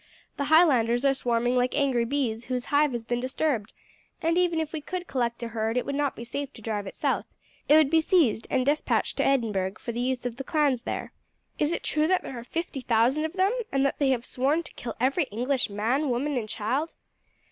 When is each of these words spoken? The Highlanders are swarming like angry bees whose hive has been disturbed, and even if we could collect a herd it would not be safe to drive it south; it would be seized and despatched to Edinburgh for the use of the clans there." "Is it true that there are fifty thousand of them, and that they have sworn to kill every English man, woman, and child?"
The 0.35 0.45
Highlanders 0.45 1.05
are 1.05 1.13
swarming 1.13 1.55
like 1.55 1.77
angry 1.77 2.05
bees 2.05 2.45
whose 2.45 2.65
hive 2.73 2.93
has 2.93 3.03
been 3.05 3.19
disturbed, 3.19 3.71
and 4.19 4.35
even 4.35 4.59
if 4.59 4.73
we 4.73 4.81
could 4.81 5.05
collect 5.05 5.43
a 5.43 5.49
herd 5.49 5.77
it 5.77 5.85
would 5.85 5.93
not 5.93 6.15
be 6.15 6.23
safe 6.23 6.51
to 6.53 6.61
drive 6.63 6.87
it 6.87 6.95
south; 6.95 7.27
it 7.69 7.75
would 7.75 7.91
be 7.91 8.01
seized 8.01 8.47
and 8.49 8.65
despatched 8.65 9.17
to 9.17 9.23
Edinburgh 9.23 9.73
for 9.77 9.91
the 9.91 10.01
use 10.01 10.25
of 10.25 10.37
the 10.37 10.43
clans 10.43 10.81
there." 10.81 11.11
"Is 11.59 11.71
it 11.71 11.83
true 11.83 12.07
that 12.07 12.23
there 12.23 12.39
are 12.39 12.43
fifty 12.43 12.81
thousand 12.81 13.25
of 13.25 13.33
them, 13.33 13.51
and 13.71 13.85
that 13.85 13.99
they 13.99 14.09
have 14.09 14.25
sworn 14.25 14.63
to 14.63 14.73
kill 14.73 14.95
every 14.99 15.25
English 15.25 15.69
man, 15.69 16.09
woman, 16.09 16.35
and 16.35 16.49
child?" 16.49 16.95